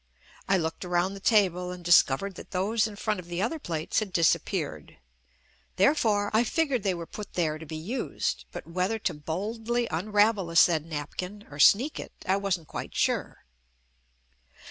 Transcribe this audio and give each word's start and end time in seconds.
I 0.49 0.57
looked 0.57 0.83
around 0.83 1.13
the 1.13 1.19
table 1.19 1.69
and 1.69 1.85
discovered 1.85 2.33
that 2.33 2.49
those 2.49 2.87
in 2.87 2.95
front 2.95 3.19
of 3.19 3.27
the 3.27 3.39
other 3.39 3.59
plates 3.59 3.99
had 3.99 4.11
disap 4.11 4.45
peared, 4.45 4.97
therefore, 5.75 6.31
I 6.33 6.43
figured 6.43 6.81
they 6.81 6.95
were 6.95 7.05
put 7.05 7.33
there 7.33 7.59
to 7.59 7.67
be 7.67 7.75
used 7.75 8.45
but 8.51 8.65
whether 8.65 8.97
to 8.97 9.13
boldly 9.13 9.87
unravel 9.91 10.47
the 10.47 10.55
said 10.55 10.87
napkin 10.87 11.45
or 11.51 11.59
sneak 11.59 11.99
it, 11.99 12.13
I 12.25 12.37
wasn't 12.37 12.67
quite 12.67 12.95
sure. 12.95 13.43